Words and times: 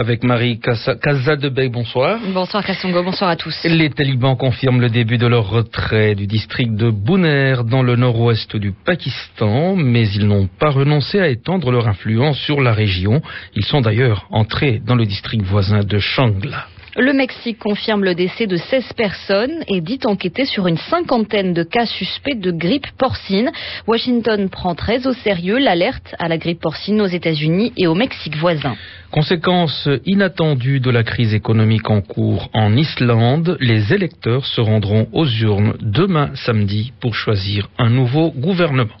Avec 0.00 0.24
Marie 0.24 0.58
Kazadebey, 0.58 1.68
bonsoir. 1.68 2.18
Bonsoir 2.32 2.64
Kasongo, 2.64 3.02
bonsoir 3.02 3.28
à 3.28 3.36
tous. 3.36 3.54
Les 3.64 3.90
talibans 3.90 4.34
confirment 4.34 4.80
le 4.80 4.88
début 4.88 5.18
de 5.18 5.26
leur 5.26 5.50
retrait 5.50 6.14
du 6.14 6.26
district 6.26 6.74
de 6.74 6.88
Bouner 6.88 7.56
dans 7.66 7.82
le 7.82 7.96
nord-ouest 7.96 8.56
du 8.56 8.72
Pakistan, 8.72 9.76
mais 9.76 10.08
ils 10.08 10.26
n'ont 10.26 10.46
pas 10.46 10.70
renoncé 10.70 11.20
à 11.20 11.28
étendre 11.28 11.70
leur 11.70 11.86
influence 11.86 12.38
sur 12.38 12.62
la 12.62 12.72
région. 12.72 13.20
Ils 13.54 13.66
sont 13.66 13.82
d'ailleurs 13.82 14.26
entrés 14.30 14.80
dans 14.82 14.94
le 14.94 15.04
district 15.04 15.42
voisin 15.42 15.80
de 15.80 15.98
Shangla. 15.98 16.64
Le 16.96 17.12
Mexique 17.12 17.58
confirme 17.60 18.02
le 18.02 18.16
décès 18.16 18.48
de 18.48 18.56
16 18.56 18.94
personnes 18.94 19.62
et 19.68 19.80
dit 19.80 20.00
enquêter 20.04 20.44
sur 20.44 20.66
une 20.66 20.76
cinquantaine 20.76 21.54
de 21.54 21.62
cas 21.62 21.86
suspects 21.86 22.38
de 22.38 22.50
grippe 22.50 22.88
porcine. 22.98 23.52
Washington 23.86 24.48
prend 24.48 24.74
très 24.74 25.06
au 25.06 25.12
sérieux 25.12 25.58
l'alerte 25.58 26.16
à 26.18 26.26
la 26.28 26.36
grippe 26.36 26.60
porcine 26.60 27.00
aux 27.00 27.06
États-Unis 27.06 27.72
et 27.76 27.86
au 27.86 27.94
Mexique 27.94 28.36
voisin. 28.36 28.74
Conséquence 29.12 29.88
inattendue 30.04 30.80
de 30.80 30.90
la 30.90 31.04
crise 31.04 31.32
économique 31.32 31.88
en 31.88 32.00
cours 32.00 32.50
en 32.54 32.76
Islande, 32.76 33.56
les 33.60 33.92
électeurs 33.92 34.44
se 34.44 34.60
rendront 34.60 35.08
aux 35.12 35.28
urnes 35.28 35.74
demain 35.80 36.30
samedi 36.34 36.92
pour 37.00 37.14
choisir 37.14 37.68
un 37.78 37.90
nouveau 37.90 38.32
gouvernement. 38.32 38.96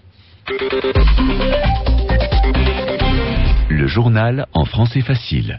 Le 3.68 3.86
journal 3.88 4.46
en 4.52 4.64
français 4.64 5.00
facile. 5.00 5.58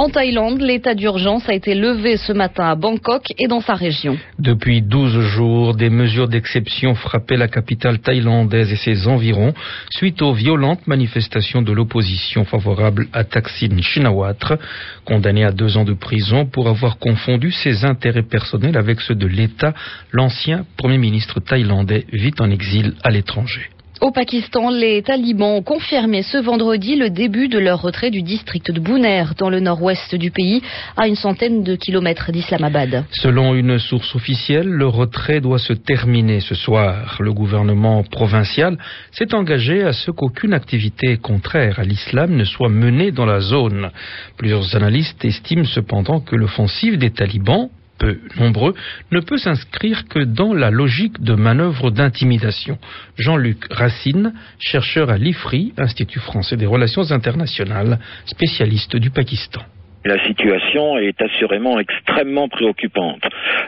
En 0.00 0.08
Thaïlande, 0.08 0.62
l'état 0.62 0.94
d'urgence 0.94 1.46
a 1.46 1.52
été 1.52 1.74
levé 1.74 2.16
ce 2.16 2.32
matin 2.32 2.64
à 2.64 2.74
Bangkok 2.74 3.34
et 3.38 3.48
dans 3.48 3.60
sa 3.60 3.74
région. 3.74 4.16
Depuis 4.38 4.80
12 4.80 5.20
jours, 5.20 5.74
des 5.74 5.90
mesures 5.90 6.26
d'exception 6.26 6.94
frappaient 6.94 7.36
la 7.36 7.48
capitale 7.48 7.98
thaïlandaise 7.98 8.72
et 8.72 8.76
ses 8.76 9.06
environs 9.06 9.52
suite 9.90 10.22
aux 10.22 10.32
violentes 10.32 10.86
manifestations 10.86 11.60
de 11.60 11.72
l'opposition 11.72 12.46
favorable 12.46 13.08
à 13.12 13.24
Thaksin 13.24 13.76
Shinawatra, 13.82 14.56
condamné 15.04 15.44
à 15.44 15.52
deux 15.52 15.76
ans 15.76 15.84
de 15.84 15.92
prison 15.92 16.46
pour 16.46 16.70
avoir 16.70 16.96
confondu 16.96 17.52
ses 17.52 17.84
intérêts 17.84 18.22
personnels 18.22 18.78
avec 18.78 19.02
ceux 19.02 19.16
de 19.16 19.26
l'État. 19.26 19.74
L'ancien 20.12 20.64
Premier 20.78 20.96
ministre 20.96 21.40
thaïlandais 21.40 22.06
vit 22.10 22.32
en 22.40 22.50
exil 22.50 22.94
à 23.04 23.10
l'étranger. 23.10 23.68
Au 24.00 24.12
Pakistan, 24.12 24.70
les 24.70 25.02
talibans 25.02 25.56
ont 25.58 25.62
confirmé 25.62 26.22
ce 26.22 26.38
vendredi 26.38 26.96
le 26.96 27.10
début 27.10 27.48
de 27.48 27.58
leur 27.58 27.82
retrait 27.82 28.10
du 28.10 28.22
district 28.22 28.70
de 28.70 28.80
Bouner, 28.80 29.24
dans 29.36 29.50
le 29.50 29.60
nord-ouest 29.60 30.14
du 30.14 30.30
pays, 30.30 30.62
à 30.96 31.06
une 31.06 31.16
centaine 31.16 31.62
de 31.62 31.76
kilomètres 31.76 32.32
d'Islamabad. 32.32 33.04
Selon 33.10 33.54
une 33.54 33.78
source 33.78 34.14
officielle, 34.14 34.68
le 34.68 34.86
retrait 34.86 35.42
doit 35.42 35.58
se 35.58 35.74
terminer 35.74 36.40
ce 36.40 36.54
soir. 36.54 37.18
Le 37.20 37.34
gouvernement 37.34 38.02
provincial 38.02 38.78
s'est 39.12 39.34
engagé 39.34 39.82
à 39.82 39.92
ce 39.92 40.10
qu'aucune 40.10 40.54
activité 40.54 41.18
contraire 41.18 41.78
à 41.78 41.84
l'islam 41.84 42.34
ne 42.34 42.44
soit 42.44 42.70
menée 42.70 43.12
dans 43.12 43.26
la 43.26 43.40
zone. 43.40 43.90
Plusieurs 44.38 44.76
analystes 44.76 45.22
estiment 45.26 45.66
cependant 45.66 46.20
que 46.20 46.36
l'offensive 46.36 46.96
des 46.96 47.10
talibans 47.10 47.68
peu 48.00 48.18
nombreux, 48.36 48.74
ne 49.12 49.20
peut 49.20 49.38
s'inscrire 49.38 50.08
que 50.08 50.18
dans 50.18 50.52
la 50.54 50.70
logique 50.70 51.22
de 51.22 51.34
manœuvre 51.34 51.92
d'intimidation. 51.92 52.78
Jean-Luc 53.16 53.66
Racine, 53.70 54.32
chercheur 54.58 55.10
à 55.10 55.18
l'IFRI, 55.18 55.74
Institut 55.76 56.18
français 56.18 56.56
des 56.56 56.66
relations 56.66 57.12
internationales, 57.12 58.00
spécialiste 58.26 58.96
du 58.96 59.10
Pakistan. 59.10 59.62
La 60.04 60.18
situation 60.26 60.96
est 60.98 61.20
assurément 61.20 61.78
extrêmement 61.78 62.48
préoccupante. 62.48 63.22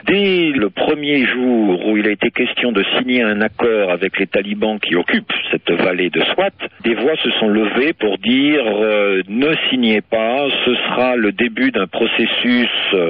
Dès 0.07 0.49
le 0.49 0.69
premier 0.69 1.27
jour 1.27 1.85
où 1.85 1.97
il 1.97 2.07
a 2.07 2.11
été 2.11 2.31
question 2.31 2.71
de 2.71 2.83
signer 2.97 3.21
un 3.21 3.39
accord 3.41 3.91
avec 3.91 4.19
les 4.19 4.25
talibans 4.25 4.79
qui 4.79 4.95
occupent 4.95 5.31
cette 5.51 5.69
vallée 5.71 6.09
de 6.09 6.21
Swat, 6.33 6.49
des 6.83 6.95
voix 6.95 7.15
se 7.17 7.29
sont 7.39 7.47
levées 7.47 7.93
pour 7.93 8.17
dire 8.17 8.63
euh, 8.65 9.21
ne 9.27 9.53
signez 9.69 10.01
pas, 10.01 10.47
ce 10.65 10.75
sera 10.75 11.15
le 11.15 11.31
début 11.31 11.71
d'un 11.71 11.87
processus 11.87 12.69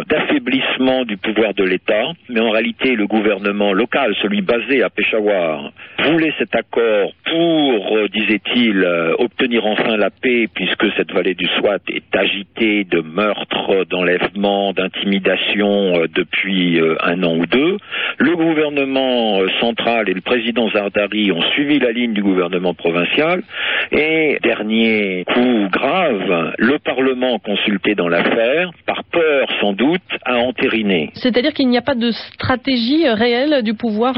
d'affaiblissement 0.10 1.06
du 1.06 1.18
pouvoir 1.18 1.54
de 1.54 1.64
l'État. 1.64 2.12
Mais 2.30 2.42
en 2.42 2.50
réalité, 2.50 2.96
le 2.96 3.08
gouvernement 3.08 3.74
local, 3.74 4.16
celui 4.22 4.42
basé 4.42 4.84
à 4.84 4.90
Peshawar, 4.90 5.72
voulait 6.00 6.34
cet 6.38 6.56
accord 6.56 7.14
pour, 7.26 7.98
euh, 7.98 8.08
disait-il, 8.10 8.84
euh, 8.84 9.16
obtenir 9.20 9.66
enfin 9.66 9.96
la 9.98 10.10
paix 10.10 10.48
puisque 10.54 10.92
cette 10.98 11.12
vallée 11.12 11.36
du 11.36 11.48
Swat 11.58 11.80
est 11.90 12.16
agitée 12.16 12.84
de 12.84 13.00
meurtres, 13.14 13.86
d'enlèvements, 13.90 14.74
d'intimidation 14.74 16.00
euh, 16.00 16.08
depuis 16.14 16.80
euh, 16.80 16.96
un 17.04 17.24
an 17.24 17.36
ou 17.38 17.46
deux. 17.46 17.78
Le 18.18 18.36
gouvernement 18.36 19.40
euh, 19.40 19.48
central 19.60 20.10
et 20.10 20.14
le 20.14 20.22
président 20.22 20.70
Zardari 20.72 21.32
ont 21.32 21.42
suivi 21.54 21.80
la 21.80 21.92
ligne 21.92 22.14
du 22.14 22.24
gouvernement 22.24 22.74
provincial. 22.74 23.44
Et 23.92 24.40
dernier 24.42 25.26
coup 25.34 25.68
grave, 25.72 26.54
le 26.58 26.80
Parlement 26.80 27.38
consulté 27.40 27.96
dans 27.96 28.08
l'affaire, 28.08 28.72
par 28.86 29.04
peur 29.04 29.48
sans 29.62 29.74
doute, 29.74 30.02
a 30.26 30.38
entériné. 30.38 31.12
C'est-à-dire 31.14 31.54
qu'il 31.54 31.70
n'y 31.70 31.78
a 31.78 31.82
pas 31.82 31.96
de 31.96 32.12
stratégie 32.12 33.08
réelle 33.08 33.62
du 33.64 33.74
pouvoir 33.74 34.14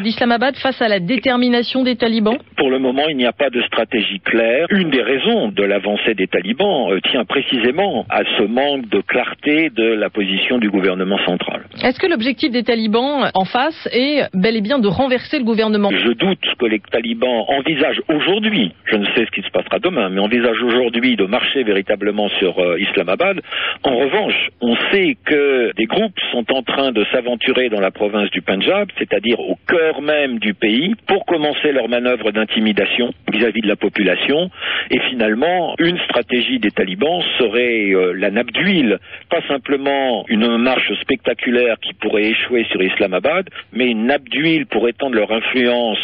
d'Islamabad 0.00 0.56
face 0.56 0.80
à 0.80 0.88
la 0.88 1.00
détermination 1.00 1.82
des 1.82 1.96
talibans? 1.96 2.38
Pour 2.56 2.70
le 2.70 2.78
moment, 2.78 3.08
il 3.08 3.16
n'y 3.16 3.26
a 3.26 3.32
pas 3.32 3.50
de 3.50 3.60
stratégie 3.62 4.20
claire. 4.20 4.66
Une 4.70 4.90
des 4.90 5.02
raisons 5.02 5.48
de 5.48 5.62
l'avancée 5.62 6.14
des 6.14 6.26
talibans 6.26 6.98
tient 7.10 7.24
précisément 7.24 8.06
à 8.08 8.22
ce 8.38 8.44
manque 8.44 8.88
de 8.88 9.00
clarté 9.00 9.70
de 9.70 9.94
la 9.94 10.10
position 10.10 10.58
du 10.58 10.70
gouvernement 10.70 11.18
central. 11.24 11.62
Est-ce 11.82 11.98
que 11.98 12.06
l'objectif 12.06 12.50
des 12.52 12.62
talibans 12.62 13.30
en 13.34 13.44
face 13.44 13.88
est 13.92 14.22
bel 14.34 14.56
et 14.56 14.60
bien 14.60 14.78
de 14.78 14.88
renverser 14.88 15.38
le 15.38 15.44
gouvernement? 15.44 15.90
Je 15.90 16.12
doute 16.12 16.44
que 16.58 16.66
les 16.66 16.80
talibans 16.80 17.44
envisagent 17.48 18.02
aujourd'hui, 18.08 18.72
je 18.84 18.96
ne 18.96 19.04
sais 19.06 19.26
ce 19.26 19.30
qui 19.30 19.42
se 19.42 19.50
passera 19.50 19.78
demain, 19.78 20.08
mais 20.08 20.20
envisagent 20.20 20.62
aujourd'hui 20.62 21.16
de 21.16 21.24
marcher 21.24 21.64
véritablement 21.64 22.28
sur 22.38 22.58
euh, 22.58 22.78
Islamabad. 22.80 23.40
En 23.82 23.96
revanche, 23.96 24.48
on 24.60 24.76
sait 24.92 25.16
que 25.24 25.72
des 25.76 25.86
groupes 25.86 26.18
sont 26.32 26.44
en 26.52 26.62
train 26.62 26.92
de 26.92 27.04
s'aventurer 27.12 27.68
dans 27.68 27.80
la 27.80 27.90
province 27.90 28.30
du 28.30 28.42
Punjab, 28.42 28.88
c'est-à-dire 28.98 29.40
au 29.40 29.56
cœur 29.66 30.00
même 30.02 30.38
du 30.38 30.54
pays, 30.54 30.94
pour 31.06 31.24
commencer 31.26 31.72
leur 31.72 31.88
manœuvre 31.88 32.30
d'intimidation 32.30 33.12
vis-à-vis 33.32 33.62
de 33.62 33.68
la 33.68 33.76
population. 33.76 34.50
Et 34.90 35.00
finalement, 35.10 35.74
une 35.78 35.98
stratégie 36.00 36.58
des 36.58 36.70
talibans 36.70 37.22
serait 37.38 37.92
euh, 37.94 38.12
la 38.12 38.27
d'huile, 38.30 38.98
pas 39.30 39.42
simplement 39.48 40.24
une 40.28 40.58
marche 40.58 40.92
spectaculaire 41.00 41.76
qui 41.82 41.94
pourrait 41.94 42.26
échouer 42.26 42.64
sur 42.70 42.82
Islamabad, 42.82 43.48
mais 43.72 43.86
une 43.86 44.06
nappe 44.06 44.28
pour 44.70 44.88
étendre 44.88 45.16
leur 45.16 45.30
influence 45.32 45.98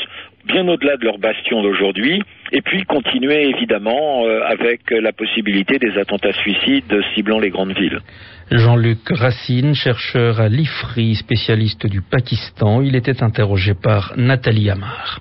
bien 0.46 0.66
au-delà 0.68 0.96
de 0.96 1.04
leur 1.04 1.18
bastion 1.18 1.62
d'aujourd'hui, 1.62 2.22
et 2.52 2.60
puis 2.60 2.84
continuer 2.84 3.48
évidemment 3.48 4.24
euh, 4.24 4.42
avec 4.46 4.90
la 4.90 5.12
possibilité 5.12 5.78
des 5.78 5.98
attentats 5.98 6.32
suicides 6.32 7.00
ciblant 7.14 7.38
les 7.38 7.50
grandes 7.50 7.76
villes. 7.76 8.00
Jean-Luc 8.50 9.08
Racine, 9.08 9.74
chercheur 9.74 10.41
à 10.41 10.48
l'IFRI, 10.48 11.14
spécialiste 11.14 11.86
du 11.86 12.02
Pakistan, 12.02 12.82
il 12.82 12.94
était 12.94 13.22
interrogé 13.22 13.72
par 13.74 14.12
Nathalie 14.16 14.70
Amar. 14.70 15.20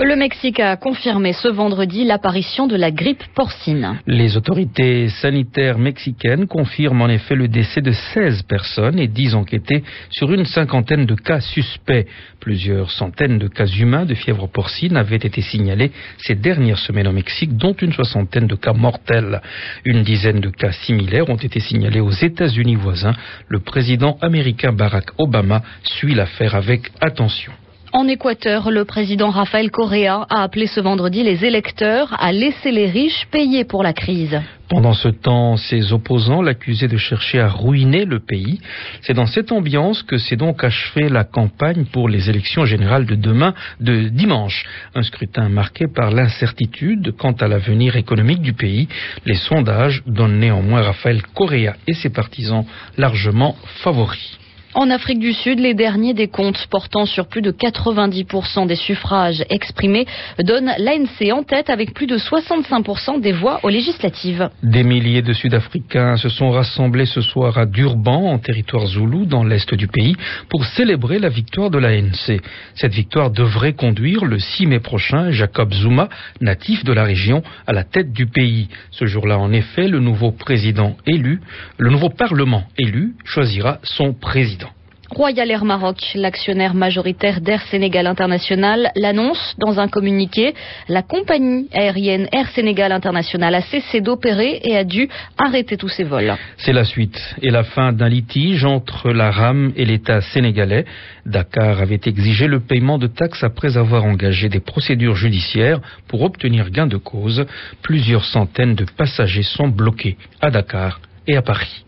Le 0.00 0.16
Mexique 0.16 0.58
a 0.58 0.76
confirmé 0.76 1.32
ce 1.32 1.46
vendredi 1.46 2.04
l'apparition 2.04 2.66
de 2.66 2.74
la 2.74 2.90
grippe 2.90 3.22
porcine. 3.32 4.00
Les 4.08 4.36
autorités 4.36 5.08
sanitaires 5.08 5.78
mexicaines 5.78 6.48
confirment 6.48 7.02
en 7.02 7.08
effet 7.08 7.36
le 7.36 7.46
décès 7.46 7.80
de 7.80 7.92
16 7.92 8.42
personnes 8.42 8.98
et 8.98 9.06
10 9.06 9.36
enquêtés 9.36 9.84
sur 10.10 10.32
une 10.32 10.46
cinquantaine 10.46 11.06
de 11.06 11.14
cas 11.14 11.38
suspects. 11.38 12.08
Plusieurs 12.40 12.90
centaines 12.90 13.38
de 13.38 13.46
cas 13.46 13.66
humains 13.66 14.04
de 14.04 14.14
fièvre 14.14 14.48
porcine 14.48 14.96
avaient 14.96 15.14
été 15.14 15.40
signalés 15.42 15.92
ces 16.18 16.34
dernières 16.34 16.78
semaines 16.78 17.06
au 17.06 17.12
Mexique, 17.12 17.56
dont 17.56 17.74
une 17.74 17.92
soixantaine 17.92 18.48
de 18.48 18.56
cas 18.56 18.72
mortels. 18.72 19.42
Une 19.84 20.02
dizaine 20.02 20.40
de 20.40 20.50
cas 20.50 20.72
similaires 20.72 21.30
ont 21.30 21.36
été 21.36 21.60
signalés 21.60 22.00
aux 22.00 22.10
États-Unis 22.10 22.74
voisins. 22.74 23.14
Le 23.46 23.60
président 23.60 24.18
américain 24.22 24.72
Barack 24.72 25.10
Obama 25.18 25.62
suit 25.84 26.16
l'affaire 26.16 26.56
avec 26.56 26.90
attention. 27.00 27.52
En 27.96 28.08
Équateur, 28.08 28.72
le 28.72 28.84
président 28.84 29.30
Rafael 29.30 29.70
Correa 29.70 30.26
a 30.28 30.42
appelé 30.42 30.66
ce 30.66 30.80
vendredi 30.80 31.22
les 31.22 31.44
électeurs 31.44 32.12
à 32.18 32.32
laisser 32.32 32.72
les 32.72 32.86
riches 32.86 33.28
payer 33.30 33.62
pour 33.62 33.84
la 33.84 33.92
crise. 33.92 34.40
Pendant 34.68 34.94
ce 34.94 35.06
temps, 35.06 35.56
ses 35.56 35.92
opposants 35.92 36.42
l'accusaient 36.42 36.88
de 36.88 36.96
chercher 36.96 37.38
à 37.38 37.48
ruiner 37.48 38.04
le 38.04 38.18
pays. 38.18 38.58
C'est 39.02 39.14
dans 39.14 39.28
cette 39.28 39.52
ambiance 39.52 40.02
que 40.02 40.18
s'est 40.18 40.34
donc 40.34 40.64
achevée 40.64 41.08
la 41.08 41.22
campagne 41.22 41.84
pour 41.84 42.08
les 42.08 42.28
élections 42.28 42.64
générales 42.64 43.06
de 43.06 43.14
demain, 43.14 43.54
de 43.78 44.08
dimanche. 44.08 44.64
Un 44.96 45.04
scrutin 45.04 45.48
marqué 45.48 45.84
par 45.86 46.10
l'incertitude 46.10 47.14
quant 47.16 47.34
à 47.34 47.46
l'avenir 47.46 47.94
économique 47.94 48.42
du 48.42 48.54
pays. 48.54 48.88
Les 49.24 49.36
sondages 49.36 50.02
donnent 50.08 50.40
néanmoins 50.40 50.82
Rafael 50.82 51.22
Correa 51.32 51.76
et 51.86 51.94
ses 51.94 52.10
partisans 52.10 52.64
largement 52.98 53.54
favoris. 53.84 54.36
En 54.74 54.90
Afrique 54.90 55.20
du 55.20 55.32
Sud, 55.32 55.60
les 55.60 55.72
derniers 55.72 56.14
décomptes 56.14 56.66
portant 56.68 57.06
sur 57.06 57.28
plus 57.28 57.42
de 57.42 57.52
90% 57.52 58.66
des 58.66 58.74
suffrages 58.74 59.44
exprimés 59.48 60.04
donnent 60.40 60.72
l'ANC 60.78 61.32
en 61.32 61.44
tête 61.44 61.70
avec 61.70 61.94
plus 61.94 62.08
de 62.08 62.18
65% 62.18 63.20
des 63.20 63.30
voix 63.30 63.60
aux 63.62 63.68
législatives. 63.68 64.50
Des 64.64 64.82
milliers 64.82 65.22
de 65.22 65.32
Sud-Africains 65.32 66.16
se 66.16 66.28
sont 66.28 66.50
rassemblés 66.50 67.06
ce 67.06 67.20
soir 67.20 67.56
à 67.56 67.66
Durban, 67.66 68.32
en 68.32 68.38
territoire 68.40 68.86
zoulou, 68.86 69.26
dans 69.26 69.44
l'est 69.44 69.72
du 69.74 69.86
pays, 69.86 70.16
pour 70.48 70.64
célébrer 70.64 71.20
la 71.20 71.28
victoire 71.28 71.70
de 71.70 71.78
l'ANC. 71.78 72.40
Cette 72.74 72.94
victoire 72.94 73.30
devrait 73.30 73.74
conduire 73.74 74.24
le 74.24 74.40
6 74.40 74.66
mai 74.66 74.80
prochain 74.80 75.30
Jacob 75.30 75.72
Zuma, 75.72 76.08
natif 76.40 76.82
de 76.82 76.92
la 76.92 77.04
région, 77.04 77.44
à 77.68 77.72
la 77.72 77.84
tête 77.84 78.12
du 78.12 78.26
pays. 78.26 78.68
Ce 78.90 79.06
jour-là, 79.06 79.38
en 79.38 79.52
effet, 79.52 79.86
le 79.86 80.00
nouveau 80.00 80.32
président 80.32 80.96
élu, 81.06 81.40
le 81.78 81.90
nouveau 81.90 82.10
parlement 82.10 82.64
élu, 82.76 83.14
choisira 83.24 83.78
son 83.84 84.14
président. 84.14 84.63
Royal 85.10 85.50
Air 85.50 85.64
Maroc, 85.64 85.98
l'actionnaire 86.14 86.74
majoritaire 86.74 87.40
d'Air 87.40 87.62
Sénégal 87.70 88.06
International, 88.06 88.90
l'annonce 88.96 89.54
dans 89.58 89.78
un 89.78 89.88
communiqué. 89.88 90.54
La 90.88 91.02
compagnie 91.02 91.68
aérienne 91.72 92.28
Air 92.32 92.48
Sénégal 92.50 92.90
International 92.92 93.54
a 93.54 93.62
cessé 93.62 94.00
d'opérer 94.00 94.60
et 94.64 94.76
a 94.76 94.84
dû 94.84 95.08
arrêter 95.36 95.76
tous 95.76 95.88
ses 95.88 96.04
vols. 96.04 96.34
C'est 96.56 96.72
la 96.72 96.84
suite 96.84 97.20
et 97.42 97.50
la 97.50 97.64
fin 97.64 97.92
d'un 97.92 98.08
litige 98.08 98.64
entre 98.64 99.10
la 99.10 99.30
RAM 99.30 99.72
et 99.76 99.84
l'État 99.84 100.20
sénégalais. 100.20 100.84
Dakar 101.26 101.80
avait 101.80 102.00
exigé 102.06 102.46
le 102.46 102.60
paiement 102.60 102.98
de 102.98 103.06
taxes 103.06 103.44
après 103.44 103.76
avoir 103.76 104.04
engagé 104.04 104.48
des 104.48 104.60
procédures 104.60 105.16
judiciaires 105.16 105.80
pour 106.08 106.22
obtenir 106.22 106.70
gain 106.70 106.86
de 106.86 106.96
cause. 106.96 107.44
Plusieurs 107.82 108.24
centaines 108.24 108.74
de 108.74 108.84
passagers 108.84 109.42
sont 109.42 109.68
bloqués 109.68 110.16
à 110.40 110.50
Dakar 110.50 111.00
et 111.26 111.36
à 111.36 111.42
Paris. 111.42 111.84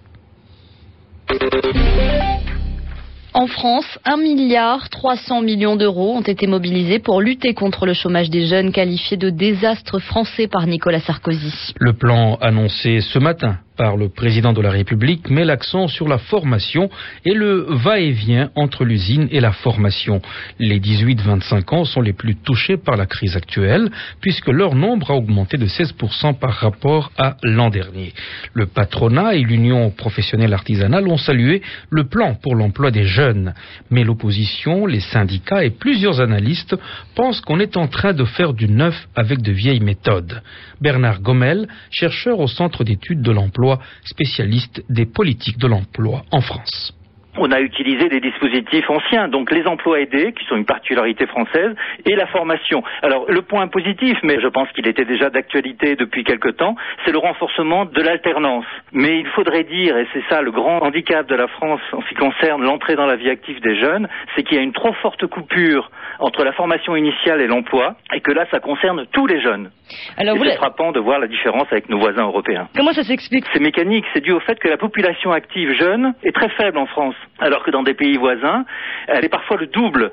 En 3.38 3.49
France, 3.49 3.99
1 4.06 4.17
milliard 4.17 4.88
300 4.88 5.43
millions 5.43 5.77
d'euros 5.77 6.17
ont 6.17 6.23
été 6.23 6.47
mobilisés 6.47 7.00
pour 7.00 7.21
lutter 7.21 7.53
contre 7.53 7.85
le 7.85 7.93
chômage 7.93 8.31
des 8.31 8.47
jeunes 8.47 8.73
qualifié 8.73 9.19
de 9.19 9.29
désastre 9.29 9.99
français 9.99 10.49
par 10.49 10.67
Nicolas 10.67 11.00
Sarkozy. 11.00 11.75
Le 11.79 11.93
plan 11.93 12.37
annoncé 12.41 13.03
ce 13.03 13.19
matin 13.19 13.59
par 13.76 13.96
le 13.96 14.08
président 14.08 14.52
de 14.52 14.61
la 14.61 14.70
République 14.70 15.31
met 15.31 15.44
l'accent 15.44 15.88
sur 15.88 16.08
la 16.08 16.19
formation 16.19 16.88
et 17.25 17.34
le 17.34 17.67
va-et-vient 17.69 18.50
entre 18.55 18.84
l'usine 18.84 19.28
et 19.31 19.40
la 19.40 19.52
formation. 19.52 20.20
Les 20.58 20.81
18-25 20.81 21.75
ans 21.75 21.84
sont 21.84 22.00
les 22.00 22.12
plus 22.12 22.37
touchés 22.37 22.76
par 22.76 22.96
la 22.96 23.06
crise 23.06 23.37
actuelle 23.37 23.90
puisque 24.20 24.49
leur 24.49 24.75
nombre 24.75 25.11
a 25.11 25.14
augmenté 25.14 25.56
de 25.58 25.67
16% 25.67 26.38
par 26.38 26.52
rapport 26.52 27.12
à 27.19 27.37
l'an 27.43 27.70
dernier. 27.70 28.12
Le 28.55 28.67
patronat 28.67 29.34
et 29.34 29.43
l'union 29.43 29.90
professionnelle 29.90 30.55
artisanale 30.55 31.08
ont 31.08 31.19
salué 31.19 31.62
le 31.90 32.05
plan 32.05 32.34
pour 32.34 32.55
l'emploi 32.55 32.90
des 32.90 33.05
jeunes. 33.05 33.55
Mais 33.90 34.05
l'opposition, 34.05 34.87
les 34.87 35.00
syndicats 35.00 35.64
et 35.64 35.70
plusieurs 35.70 36.20
analystes 36.20 36.76
pensent 37.14 37.40
qu'on 37.40 37.61
est 37.61 37.76
en 37.76 37.88
train 37.88 38.12
de 38.12 38.25
faire 38.25 38.52
du 38.52 38.69
neuf 38.69 39.08
avec 39.14 39.43
de 39.43 39.52
vieilles 39.52 39.81
méthodes. 39.81 40.43
Bernard 40.81 41.20
Gomel, 41.20 41.69
chercheur 41.90 42.40
au 42.40 42.49
Centre 42.49 42.84
d'études 42.84 43.22
de 43.22 43.31
l'emploi, 43.31 43.66
spécialiste 44.05 44.83
des 44.89 45.07
politiques 45.07 45.59
de 45.59 45.67
l'emploi 45.67 46.25
en 46.31 46.41
France 46.41 46.93
on 47.38 47.50
a 47.53 47.61
utilisé 47.61 48.09
des 48.09 48.21
dispositifs 48.21 48.88
anciens, 48.88 49.29
donc 49.29 49.50
les 49.50 49.67
emplois 49.67 50.00
aidés, 50.00 50.33
qui 50.33 50.44
sont 50.47 50.56
une 50.56 50.65
particularité 50.65 51.27
française, 51.27 51.75
et 52.05 52.15
la 52.15 52.27
formation. 52.27 52.83
Alors 53.03 53.27
le 53.29 53.43
point 53.43 53.69
positif, 53.69 54.19
mais 54.23 54.41
je 54.41 54.49
pense 54.49 54.71
qu'il 54.73 54.87
était 54.88 55.05
déjà 55.05 55.31
d'actualité 55.31 55.97
depuis 55.97 56.25
quelque 56.25 56.49
temps, 56.49 56.77
c'est 57.05 57.12
le 57.12 57.19
renforcement 57.19 57.85
de 57.85 58.03
l'alternance. 58.03 58.65
Mais 58.93 59.19
il 59.19 59.27
faudrait 59.29 59.65
dire, 59.65 59.97
et 59.97 60.06
c'est 60.12 60.25
ça 60.29 60.43
le 60.43 60.50
grand 60.50 60.83
handicap 60.83 61.27
de 61.27 61.35
la 61.35 61.49
France 61.49 61.81
en 61.93 62.00
ce 62.03 62.09
qui 62.09 62.15
concerne 62.15 62.62
l'entrée 62.62 62.97
dans 62.97 63.06
la 63.06 63.17
vie 63.17 63.31
active 63.31 63.61
des 63.61 63.77
jeunes, 63.77 64.09
c'est 64.35 64.43
qu'il 64.43 64.56
y 64.56 64.61
a 64.61 64.62
une 64.62 64.73
trop 64.73 64.93
forte 64.94 65.27
coupure 65.27 65.91
entre 66.19 66.44
la 66.44 66.53
formation 66.53 66.97
initiale 66.97 67.41
et 67.41 67.47
l'emploi, 67.47 67.97
et 68.15 68.21
que 68.21 68.32
là, 68.32 68.47
ça 68.50 68.61
concerne 68.61 69.06
tous 69.12 69.27
les 69.27 69.41
jeunes. 69.41 69.71
Alors, 70.17 70.37
c'est 70.43 70.56
frappant 70.56 70.93
de 70.93 71.00
voir 71.00 71.19
la 71.19 71.27
différence 71.27 71.67
avec 71.71 71.89
nos 71.89 71.99
voisins 71.99 72.25
européens. 72.25 72.69
Comment 72.75 72.93
ça 72.93 73.03
s'explique? 73.03 73.44
C'est 73.53 73.61
mécanique, 73.61 74.05
c'est 74.15 74.23
dû 74.23 74.32
au 74.32 74.41
fait 74.41 74.59
que 74.59 74.69
la 74.69 74.77
population 74.77 75.32
active 75.32 75.73
jeune 75.75 76.15
est 76.23 76.35
très 76.35 76.49
faible 76.50 76.79
en 76.79 76.87
France 76.87 77.15
alors 77.38 77.62
que 77.64 77.70
dans 77.70 77.82
des 77.82 77.94
pays 77.94 78.17
voisins, 78.17 78.64
elle 79.08 79.25
est 79.25 79.31
parfois 79.31 79.56
le 79.56 79.67
double. 79.67 80.12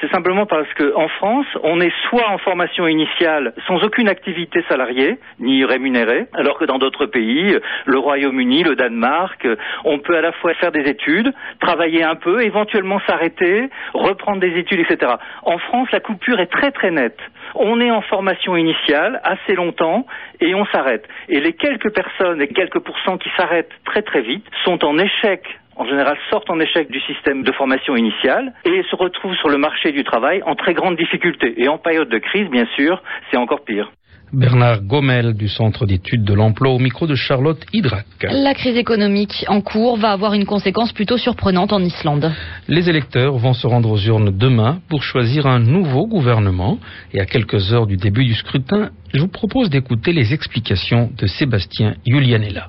C'est 0.00 0.10
simplement 0.10 0.44
parce 0.44 0.68
qu'en 0.74 1.08
France, 1.08 1.46
on 1.62 1.80
est 1.80 1.92
soit 2.08 2.28
en 2.28 2.36
formation 2.36 2.86
initiale 2.86 3.54
sans 3.66 3.82
aucune 3.82 4.08
activité 4.08 4.62
salariée 4.68 5.18
ni 5.40 5.64
rémunérée, 5.64 6.26
alors 6.34 6.58
que 6.58 6.66
dans 6.66 6.78
d'autres 6.78 7.06
pays, 7.06 7.56
le 7.86 7.98
Royaume-Uni, 7.98 8.62
le 8.62 8.76
Danemark, 8.76 9.48
on 9.84 9.98
peut 9.98 10.16
à 10.16 10.20
la 10.20 10.32
fois 10.32 10.52
faire 10.54 10.70
des 10.70 10.82
études, 10.90 11.32
travailler 11.60 12.02
un 12.02 12.14
peu, 12.14 12.42
éventuellement 12.42 13.00
s'arrêter, 13.06 13.70
reprendre 13.94 14.40
des 14.40 14.58
études, 14.58 14.80
etc. 14.80 15.14
En 15.42 15.56
France, 15.58 15.88
la 15.92 16.00
coupure 16.00 16.40
est 16.40 16.52
très 16.52 16.72
très 16.72 16.90
nette. 16.90 17.18
On 17.54 17.80
est 17.80 17.90
en 17.90 18.02
formation 18.02 18.54
initiale 18.54 19.20
assez 19.24 19.54
longtemps 19.54 20.06
et 20.40 20.54
on 20.54 20.66
s'arrête. 20.66 21.08
Et 21.30 21.40
les 21.40 21.54
quelques 21.54 21.94
personnes, 21.94 22.38
les 22.38 22.48
quelques 22.48 22.80
pourcents 22.80 23.16
qui 23.16 23.30
s'arrêtent 23.38 23.72
très 23.86 24.02
très 24.02 24.20
vite, 24.20 24.44
sont 24.64 24.84
en 24.84 24.98
échec 24.98 25.42
en 25.76 25.84
général 25.84 26.16
sortent 26.30 26.50
en 26.50 26.58
échec 26.58 26.90
du 26.90 27.00
système 27.00 27.42
de 27.42 27.52
formation 27.52 27.96
initiale 27.96 28.52
et 28.64 28.82
se 28.90 28.96
retrouvent 28.96 29.36
sur 29.36 29.48
le 29.48 29.58
marché 29.58 29.92
du 29.92 30.04
travail 30.04 30.42
en 30.44 30.54
très 30.54 30.74
grande 30.74 30.96
difficulté. 30.96 31.54
Et 31.62 31.68
en 31.68 31.78
période 31.78 32.08
de 32.08 32.18
crise, 32.18 32.48
bien 32.50 32.66
sûr, 32.76 33.02
c'est 33.30 33.36
encore 33.36 33.64
pire. 33.64 33.90
Bernard 34.32 34.82
Gomel 34.82 35.34
du 35.34 35.48
Centre 35.48 35.86
d'études 35.86 36.24
de 36.24 36.34
l'emploi 36.34 36.72
au 36.72 36.80
micro 36.80 37.06
de 37.06 37.14
Charlotte 37.14 37.64
Hydrac. 37.72 38.06
La 38.22 38.54
crise 38.54 38.76
économique 38.76 39.44
en 39.46 39.60
cours 39.60 39.96
va 39.96 40.10
avoir 40.10 40.34
une 40.34 40.46
conséquence 40.46 40.92
plutôt 40.92 41.16
surprenante 41.16 41.72
en 41.72 41.80
Islande. 41.80 42.32
Les 42.66 42.90
électeurs 42.90 43.36
vont 43.36 43.54
se 43.54 43.68
rendre 43.68 43.90
aux 43.90 43.98
urnes 43.98 44.36
demain 44.36 44.80
pour 44.88 45.04
choisir 45.04 45.46
un 45.46 45.60
nouveau 45.60 46.08
gouvernement 46.08 46.78
et 47.14 47.20
à 47.20 47.26
quelques 47.26 47.72
heures 47.72 47.86
du 47.86 47.96
début 47.96 48.24
du 48.24 48.34
scrutin, 48.34 48.90
je 49.14 49.20
vous 49.20 49.28
propose 49.28 49.70
d'écouter 49.70 50.12
les 50.12 50.34
explications 50.34 51.08
de 51.16 51.26
Sébastien 51.28 51.94
Julianella. 52.04 52.68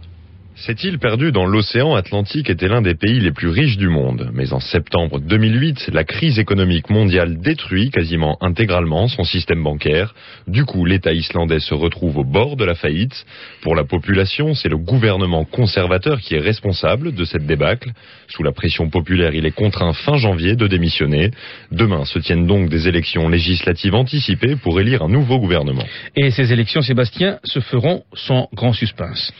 Cette 0.60 0.84
île 0.84 0.98
perdue 0.98 1.32
dans 1.32 1.46
l'océan 1.46 1.94
Atlantique 1.94 2.50
était 2.50 2.68
l'un 2.68 2.82
des 2.82 2.96
pays 2.96 3.20
les 3.20 3.32
plus 3.32 3.50
riches 3.50 3.78
du 3.78 3.90
monde. 3.90 4.32
Mais 4.34 4.54
en 4.54 4.60
septembre 4.60 5.20
2008, 5.20 5.92
la 5.94 6.04
crise 6.04 6.40
économique 6.40 6.90
mondiale 6.90 7.40
détruit 7.40 7.92
quasiment 7.92 8.40
intégralement 8.42 9.08
son 9.08 9.24
système 9.24 9.62
bancaire. 9.64 10.16
Du 10.48 10.66
coup, 10.66 10.84
l'État 10.84 11.14
islandais 11.14 11.60
se 11.60 11.76
retrouve 11.76 12.18
au 12.18 12.24
bord 12.24 12.56
de 12.56 12.66
la 12.66 12.74
faillite. 12.74 13.24
Pour 13.62 13.76
la 13.76 13.84
population, 13.84 14.56
c'est 14.56 14.68
le 14.68 14.78
gouvernement 14.78 15.46
conservateur 15.46 16.20
qui 16.22 16.34
est 16.34 16.40
responsable 16.40 17.14
de 17.14 17.24
cette 17.24 17.46
débâcle. 17.46 17.92
Sous 18.28 18.42
la 18.42 18.52
pression 18.52 18.90
populaire, 18.90 19.36
il 19.36 19.46
est 19.46 19.52
contraint 19.52 19.94
fin 19.94 20.18
janvier 20.18 20.56
de 20.56 20.66
démissionner. 20.66 21.30
Demain 21.72 22.04
se 22.06 22.18
tiennent 22.18 22.48
donc 22.48 22.70
des 22.70 22.88
élections 22.88 23.30
législatives 23.30 23.94
anticipées 23.94 24.56
pour 24.56 24.80
élire 24.80 25.04
un 25.04 25.10
nouveau 25.10 25.38
gouvernement. 25.38 25.86
Et 26.16 26.32
ces 26.32 26.52
élections, 26.52 26.82
Sébastien, 26.82 27.38
se 27.44 27.60
feront 27.60 28.06
sans 28.16 28.50
grand 28.56 28.74
suspense. 28.74 29.32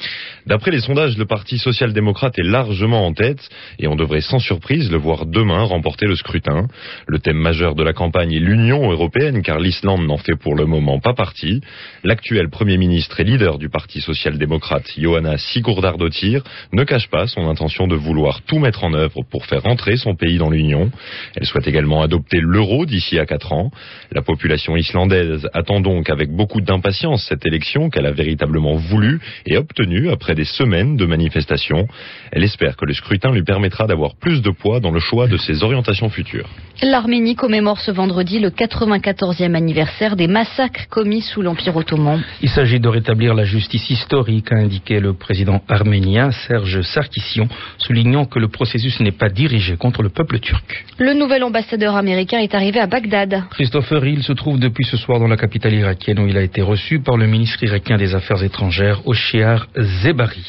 D'après 0.46 0.72
les 0.72 0.80
sondages, 0.80 1.07
le 1.16 1.26
Parti 1.26 1.60
social-démocrate 1.60 2.38
est 2.40 2.44
largement 2.44 3.06
en 3.06 3.14
tête 3.14 3.48
et 3.80 3.88
on 3.88 3.96
devrait 3.96 4.22
sans 4.22 4.40
surprise 4.40 4.92
le 4.92 4.98
voir 4.98 5.26
demain 5.26 5.64
remporter 5.64 6.08
le 6.08 6.16
scrutin. 6.16 6.68
Le 7.08 7.20
thème 7.20 7.38
majeur 7.38 7.76
de 7.76 7.84
la 7.84 7.94
campagne 7.94 8.34
est 8.34 8.40
l'Union 8.40 8.92
européenne 8.92 9.44
car 9.44 9.60
l'Islande 9.60 10.06
n'en 10.06 10.18
fait 10.18 10.36
pour 10.36 10.56
le 10.56 10.66
moment 10.66 11.00
pas 11.00 11.14
partie. 11.14 11.62
L'actuel 12.04 12.50
Premier 12.50 12.78
ministre 12.78 13.20
et 13.20 13.24
leader 13.24 13.60
du 13.60 13.70
Parti 13.70 14.02
social-démocrate, 14.02 14.92
Johanna 14.98 15.38
Sigurdardottir, 15.38 16.44
ne 16.74 16.84
cache 16.84 17.10
pas 17.10 17.28
son 17.28 17.48
intention 17.48 17.88
de 17.88 17.96
vouloir 17.96 18.42
tout 18.42 18.60
mettre 18.60 18.84
en 18.84 18.94
œuvre 18.94 19.22
pour 19.30 19.46
faire 19.46 19.66
entrer 19.66 19.96
son 19.98 20.16
pays 20.16 20.38
dans 20.38 20.50
l'Union. 20.50 20.92
Elle 21.36 21.46
souhaite 21.46 21.68
également 21.68 22.02
adopter 22.02 22.40
l'euro 22.42 22.86
d'ici 22.86 23.20
à 23.20 23.26
quatre 23.26 23.54
ans. 23.54 23.72
La 24.12 24.22
population 24.22 24.76
islandaise 24.76 25.48
attend 25.54 25.80
donc 25.80 26.10
avec 26.10 26.32
beaucoup 26.32 26.60
d'impatience 26.60 27.26
cette 27.30 27.46
élection 27.46 27.90
qu'elle 27.90 28.08
a 28.08 28.12
véritablement 28.12 28.76
voulu 28.76 29.22
et 29.46 29.58
obtenue 29.58 30.10
après 30.10 30.36
des 30.36 30.46
semaines 30.46 30.97
de 30.98 31.06
manifestations. 31.06 31.88
Elle 32.32 32.44
espère 32.44 32.76
que 32.76 32.86
le 32.86 32.94
scrutin 32.94 33.32
lui 33.32 33.44
permettra 33.44 33.88
d'avoir 33.88 34.16
plus 34.16 34.42
de 34.42 34.50
poids 34.50 34.80
dans 34.80 34.92
le 34.92 35.00
choix 35.00 35.28
de 35.28 35.38
ses 35.38 35.64
orientations 35.64 36.10
futures. 36.10 36.50
L'Arménie 36.82 37.36
commémore 37.36 37.80
ce 37.80 37.92
vendredi 37.92 38.40
le 38.40 38.50
94e 38.50 39.56
anniversaire 39.56 40.16
des 40.16 40.28
massacres 40.28 40.88
commis 40.90 41.22
sous 41.22 41.42
l'Empire 41.42 41.76
ottoman. 41.76 42.22
Il 42.42 42.50
s'agit 42.50 42.80
de 42.80 42.88
rétablir 42.88 43.34
la 43.34 43.46
justice 43.46 43.90
historique, 43.90 44.52
a 44.52 44.56
indiqué 44.56 45.00
le 45.00 45.14
président 45.14 45.62
arménien 45.68 46.32
Serge 46.32 46.82
Sarkissian, 46.82 47.48
soulignant 47.78 48.26
que 48.26 48.40
le 48.40 48.48
processus 48.48 49.00
n'est 49.00 49.12
pas 49.12 49.30
dirigé 49.30 49.78
contre 49.78 50.04
le 50.04 50.10
peuple 50.10 50.40
turc. 50.40 50.86
Le 50.98 51.14
nouvel 51.14 51.44
ambassadeur 51.44 51.96
américain 51.96 52.40
est 52.40 52.54
arrivé 52.54 52.80
à 52.80 52.88
Bagdad. 52.88 53.44
Christopher 53.52 54.06
Hill 54.06 54.24
se 54.24 54.34
trouve 54.34 54.60
depuis 54.60 54.86
ce 54.86 54.98
soir 54.98 55.20
dans 55.20 55.28
la 55.28 55.38
capitale 55.38 55.74
irakienne 55.74 56.20
où 56.20 56.28
il 56.28 56.38
a 56.38 56.42
été 56.42 56.62
reçu 56.62 57.00
par 57.00 57.18
le 57.18 57.28
ministre 57.28 57.64
irakien 57.64 57.98
des 57.98 58.16
Affaires 58.16 58.44
étrangères, 58.44 59.02
Oshiar 59.06 59.68
Zebari. 59.76 60.46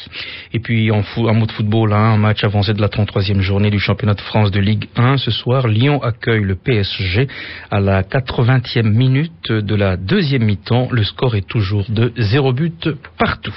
Et 0.53 0.59
puis 0.59 0.91
en, 0.91 1.03
mot 1.33 1.45
de 1.45 1.51
football, 1.51 1.93
hein, 1.93 2.13
un 2.13 2.17
match 2.17 2.43
avancé 2.43 2.73
de 2.73 2.81
la 2.81 2.87
33e 2.87 3.39
journée 3.41 3.69
du 3.69 3.79
championnat 3.79 4.13
de 4.13 4.21
France 4.21 4.51
de 4.51 4.59
Ligue 4.59 4.87
1. 4.95 5.17
Ce 5.17 5.31
soir, 5.31 5.67
Lyon 5.67 6.01
accueille 6.01 6.43
le 6.43 6.55
PSG 6.55 7.27
à 7.71 7.79
la 7.79 8.03
80e 8.03 8.83
minute 8.83 9.51
de 9.51 9.75
la 9.75 9.97
deuxième 9.97 10.43
mi-temps. 10.43 10.89
Le 10.91 11.03
score 11.03 11.35
est 11.35 11.47
toujours 11.47 11.85
de 11.89 12.13
0 12.17 12.53
but 12.53 12.89
partout. 13.17 13.55